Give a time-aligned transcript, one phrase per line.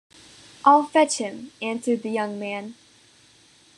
[0.65, 2.73] “I’ll fetch him,” answered the young man.